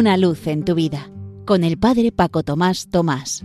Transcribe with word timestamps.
Una 0.00 0.16
luz 0.16 0.46
en 0.46 0.64
tu 0.64 0.74
vida 0.74 1.10
con 1.44 1.62
el 1.62 1.76
Padre 1.78 2.10
Paco 2.10 2.42
Tomás 2.42 2.88
Tomás. 2.88 3.44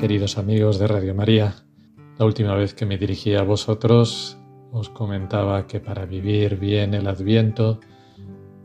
Queridos 0.00 0.38
amigos 0.38 0.80
de 0.80 0.88
Radio 0.88 1.14
María, 1.14 1.54
la 2.18 2.24
última 2.24 2.56
vez 2.56 2.74
que 2.74 2.84
me 2.84 2.98
dirigí 2.98 3.36
a 3.36 3.44
vosotros 3.44 4.40
os 4.72 4.88
comentaba 4.88 5.68
que 5.68 5.78
para 5.78 6.04
vivir 6.04 6.58
bien 6.58 6.94
el 6.94 7.06
adviento 7.06 7.78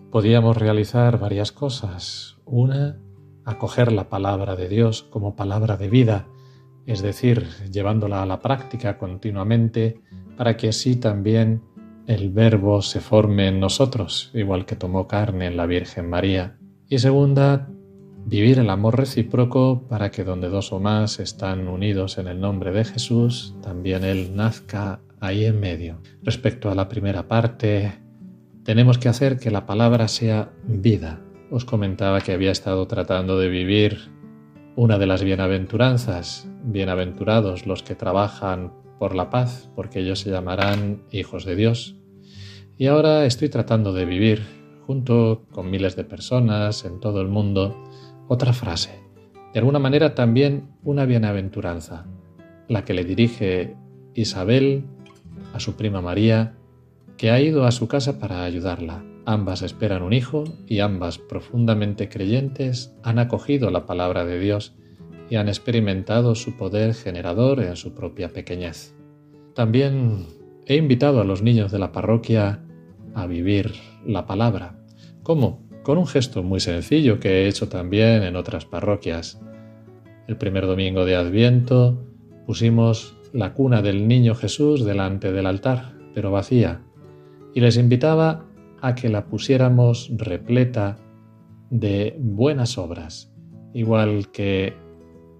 podíamos 0.09 0.57
realizar 0.57 1.19
varias 1.19 1.51
cosas. 1.51 2.37
Una, 2.45 2.97
acoger 3.45 3.91
la 3.91 4.09
palabra 4.09 4.55
de 4.55 4.69
Dios 4.69 5.03
como 5.03 5.35
palabra 5.35 5.77
de 5.77 5.87
vida, 5.87 6.27
es 6.87 7.03
decir, 7.03 7.47
llevándola 7.71 8.23
a 8.23 8.25
la 8.25 8.39
práctica 8.39 8.97
continuamente 8.97 10.01
para 10.35 10.57
que 10.57 10.69
así 10.69 10.95
también 10.95 11.61
el 12.07 12.29
verbo 12.31 12.81
se 12.81 12.99
forme 12.99 13.47
en 13.47 13.59
nosotros, 13.59 14.31
igual 14.33 14.65
que 14.65 14.75
tomó 14.75 15.07
carne 15.07 15.47
en 15.47 15.57
la 15.57 15.65
Virgen 15.65 16.09
María. 16.09 16.57
Y 16.89 16.99
segunda, 16.99 17.69
vivir 18.25 18.59
el 18.59 18.69
amor 18.69 18.97
recíproco 18.97 19.87
para 19.87 20.11
que 20.11 20.23
donde 20.23 20.49
dos 20.49 20.73
o 20.73 20.79
más 20.79 21.19
están 21.19 21.67
unidos 21.67 22.17
en 22.17 22.27
el 22.27 22.39
nombre 22.39 22.71
de 22.71 22.83
Jesús, 22.83 23.55
también 23.61 24.03
Él 24.03 24.35
nazca 24.35 24.99
ahí 25.19 25.45
en 25.45 25.59
medio. 25.59 26.01
Respecto 26.23 26.69
a 26.69 26.75
la 26.75 26.89
primera 26.89 27.27
parte, 27.27 27.93
tenemos 28.63 28.97
que 28.97 29.09
hacer 29.09 29.37
que 29.37 29.51
la 29.51 29.65
palabra 29.65 30.07
sea 30.07 30.51
vida. 30.65 31.21
Os 31.51 31.65
comentaba 31.65 32.21
que 32.21 32.33
había 32.33 32.51
estado 32.51 32.85
tratando 32.87 33.37
de 33.37 33.47
vivir 33.47 34.11
una 34.75 34.97
de 34.97 35.05
las 35.05 35.23
bienaventuranzas, 35.23 36.49
bienaventurados 36.63 37.67
los 37.67 37.83
que 37.83 37.95
trabajan 37.95 38.73
por 39.03 39.15
la 39.15 39.29
paz, 39.29 39.69
porque 39.75 39.99
ellos 39.99 40.21
se 40.21 40.31
llamarán 40.31 41.03
hijos 41.11 41.43
de 41.43 41.57
Dios. 41.57 41.97
Y 42.77 42.87
ahora 42.87 43.25
estoy 43.25 43.49
tratando 43.49 43.91
de 43.91 44.05
vivir, 44.05 44.45
junto 44.87 45.45
con 45.51 45.69
miles 45.69 45.97
de 45.97 46.05
personas 46.05 46.85
en 46.85 47.01
todo 47.01 47.19
el 47.19 47.27
mundo, 47.27 47.83
otra 48.29 48.53
frase, 48.53 49.01
de 49.53 49.59
alguna 49.59 49.79
manera 49.79 50.15
también 50.15 50.69
una 50.83 51.03
bienaventuranza, 51.03 52.05
la 52.69 52.85
que 52.85 52.93
le 52.93 53.03
dirige 53.03 53.75
Isabel 54.13 54.85
a 55.53 55.59
su 55.59 55.75
prima 55.75 55.99
María, 55.99 56.55
que 57.17 57.29
ha 57.29 57.41
ido 57.41 57.65
a 57.65 57.73
su 57.73 57.89
casa 57.89 58.19
para 58.19 58.45
ayudarla. 58.45 59.03
Ambas 59.25 59.63
esperan 59.63 60.01
un 60.01 60.13
hijo 60.13 60.45
y 60.65 60.79
ambas 60.79 61.17
profundamente 61.17 62.07
creyentes 62.07 62.95
han 63.03 63.19
acogido 63.19 63.69
la 63.69 63.85
palabra 63.85 64.23
de 64.23 64.39
Dios 64.39 64.77
y 65.29 65.35
han 65.35 65.47
experimentado 65.47 66.35
su 66.35 66.57
poder 66.57 66.93
generador 66.93 67.61
en 67.61 67.75
su 67.75 67.93
propia 67.93 68.29
pequeñez. 68.29 68.95
También 69.55 70.25
he 70.65 70.75
invitado 70.75 71.21
a 71.21 71.23
los 71.23 71.41
niños 71.41 71.71
de 71.71 71.79
la 71.79 71.91
parroquia 71.91 72.63
a 73.13 73.27
vivir 73.27 73.73
la 74.05 74.25
palabra. 74.25 74.79
¿Cómo? 75.23 75.67
Con 75.83 75.97
un 75.97 76.07
gesto 76.07 76.43
muy 76.43 76.59
sencillo 76.59 77.19
que 77.19 77.43
he 77.43 77.47
hecho 77.47 77.69
también 77.69 78.23
en 78.23 78.35
otras 78.35 78.65
parroquias. 78.65 79.41
El 80.27 80.37
primer 80.37 80.65
domingo 80.65 81.05
de 81.05 81.15
Adviento 81.15 82.01
pusimos 82.45 83.15
la 83.33 83.53
cuna 83.53 83.81
del 83.81 84.07
niño 84.07 84.35
Jesús 84.35 84.85
delante 84.85 85.31
del 85.31 85.47
altar, 85.47 85.93
pero 86.13 86.31
vacía, 86.31 86.81
y 87.53 87.59
les 87.59 87.77
invitaba 87.77 88.45
a 88.81 88.95
que 88.95 89.09
la 89.09 89.25
pusiéramos 89.25 90.11
repleta 90.15 90.97
de 91.69 92.15
buenas 92.19 92.77
obras, 92.77 93.33
igual 93.73 94.29
que 94.31 94.75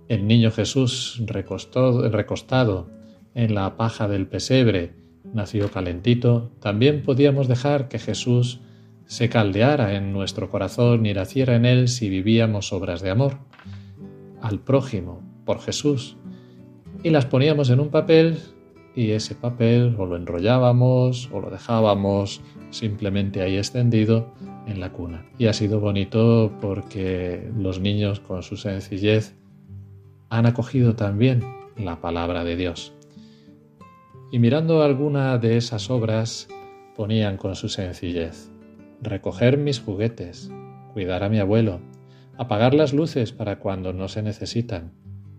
el 0.08 0.28
niño 0.28 0.52
Jesús 0.52 1.22
recostado 1.26 2.90
en 3.36 3.56
la 3.56 3.78
paja 3.78 4.08
del 4.08 4.28
pesebre 4.28 4.94
nació 5.34 5.72
calentito, 5.72 6.52
también 6.60 7.04
podíamos 7.04 7.48
dejar 7.48 7.88
que 7.88 8.00
Jesús 8.00 8.60
se 9.06 9.30
caldeara 9.30 9.96
en 9.96 10.14
nuestro 10.14 10.50
corazón 10.50 11.06
y 11.06 11.14
naciera 11.14 11.56
en 11.56 11.66
él 11.66 11.88
si 11.88 12.10
vivíamos 12.10 12.72
obras 12.74 13.02
de 13.02 13.10
amor 13.10 13.38
al 14.42 14.60
prójimo 14.60 15.22
por 15.46 15.60
Jesús 15.60 16.18
y 17.04 17.10
las 17.10 17.26
poníamos 17.26 17.70
en 17.70 17.80
un 17.80 17.90
papel 17.90 18.38
y 18.96 19.12
ese 19.12 19.36
papel 19.36 19.96
o 19.98 20.06
lo 20.06 20.16
enrollábamos 20.16 21.30
o 21.32 21.42
lo 21.42 21.50
dejábamos 21.50 22.42
simplemente 22.70 23.42
ahí 23.42 23.58
extendido 23.58 24.34
en 24.68 24.80
la 24.80 24.92
cuna. 24.92 25.26
Y 25.38 25.48
ha 25.48 25.54
sido 25.54 25.80
bonito 25.80 26.52
porque 26.62 27.52
los 27.58 27.80
niños 27.80 28.20
con 28.20 28.44
su 28.44 28.56
sencillez 28.56 29.36
han 30.34 30.48
acogido 30.48 30.96
también 30.96 31.44
la 31.78 32.02
palabra 32.02 32.44
de 32.44 32.56
Dios. 32.56 32.92
Y 34.32 34.40
mirando 34.40 34.82
alguna 34.82 35.38
de 35.38 35.58
esas 35.58 35.92
obras, 35.92 36.48
ponían 36.96 37.38
con 37.38 37.56
su 37.56 37.70
sencillez, 37.70 38.50
recoger 39.00 39.60
mis 39.60 39.80
juguetes, 39.80 40.50
cuidar 40.92 41.24
a 41.24 41.30
mi 41.30 41.38
abuelo, 41.38 41.82
apagar 42.36 42.74
las 42.74 42.94
luces 42.94 43.32
para 43.32 43.60
cuando 43.60 43.94
no 43.94 44.08
se 44.08 44.24
necesitan, 44.24 44.94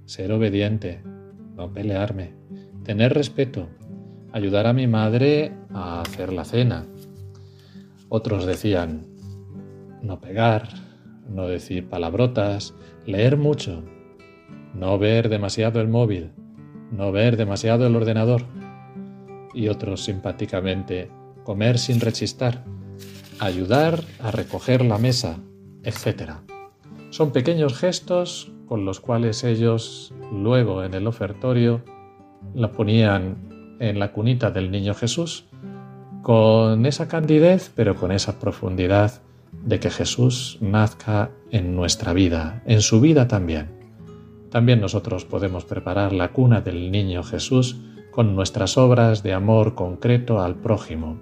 ser 0.05 0.31
obediente, 0.31 1.03
no 1.57 1.73
pelearme, 1.73 2.33
tener 2.85 3.15
respeto, 3.15 3.67
ayudar 4.31 4.69
a 4.69 4.73
mi 4.73 4.87
madre 4.87 5.55
a 5.73 6.03
hacer 6.03 6.33
la 6.33 6.45
cena. 6.45 6.87
Otros 8.09 8.47
decían, 8.47 9.09
no 10.03 10.21
pegar, 10.21 10.69
no 11.29 11.49
decir 11.49 11.89
palabrotas, 11.89 12.75
leer 13.07 13.37
mucho, 13.37 13.83
no 14.75 14.99
ver 14.99 15.29
demasiado 15.29 15.81
el 15.81 15.89
móvil, 15.89 16.33
no 16.91 17.13
ver 17.13 17.37
demasiado 17.37 17.87
el 17.87 17.97
ordenador. 17.97 18.43
Y 19.55 19.69
otros 19.69 20.05
simpáticamente, 20.05 21.11
comer 21.45 21.79
sin 21.79 22.01
rechistar, 22.01 22.65
ayudar 23.39 24.03
a 24.21 24.31
recoger 24.31 24.85
la 24.85 24.99
mesa, 24.99 25.39
etc. 25.85 26.33
Son 27.11 27.31
pequeños 27.31 27.79
gestos 27.79 28.53
con 28.67 28.85
los 28.85 29.01
cuales 29.01 29.45
ellos 29.45 30.13
luego 30.33 30.83
en 30.83 30.95
el 30.95 31.07
ofertorio 31.07 31.83
la 32.55 32.73
ponían 32.73 33.77
en 33.81 33.99
la 33.99 34.13
cunita 34.13 34.51
del 34.51 34.71
niño 34.71 34.95
Jesús, 34.95 35.47
con 36.23 36.87
esa 36.87 37.07
candidez, 37.07 37.71
pero 37.75 37.97
con 37.97 38.11
esa 38.11 38.39
profundidad 38.39 39.21
de 39.65 39.79
que 39.79 39.91
Jesús 39.91 40.59
nazca 40.61 41.31
en 41.51 41.77
nuestra 41.77 42.13
vida, 42.13 42.63
en 42.67 42.81
su 42.81 43.01
vida 43.01 43.29
también. 43.29 43.84
También 44.55 44.81
nosotros 44.81 45.25
podemos 45.25 45.65
preparar 45.65 46.13
la 46.13 46.31
cuna 46.31 46.61
del 46.61 46.93
niño 46.93 47.25
Jesús 47.25 47.81
con 48.13 48.37
nuestras 48.37 48.79
obras 48.79 49.25
de 49.25 49.33
amor 49.33 49.75
concreto 49.75 50.41
al 50.41 50.55
prójimo. 50.55 51.19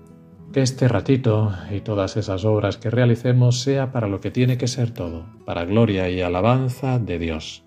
Que 0.53 0.61
este 0.61 0.87
ratito 0.87 1.51
y 1.71 1.81
todas 1.81 2.19
esas 2.19 2.45
obras 2.45 2.77
que 2.77 2.91
realicemos 2.91 3.63
sea 3.63 3.91
para 3.91 4.07
lo 4.07 4.21
que 4.21 4.31
tiene 4.31 4.59
que 4.59 4.69
ser 4.69 4.91
todo, 4.91 5.25
para 5.47 5.65
gloria 5.65 6.11
y 6.11 6.21
alabanza 6.21 6.99
de 6.99 7.19
Dios. 7.19 7.65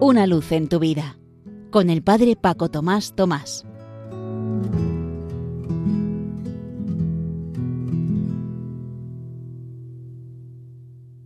Una 0.00 0.26
luz 0.26 0.50
en 0.50 0.70
tu 0.70 0.78
vida, 0.78 1.18
con 1.70 1.90
el 1.90 2.02
Padre 2.02 2.36
Paco 2.36 2.70
Tomás 2.70 3.14
Tomás. 3.14 3.69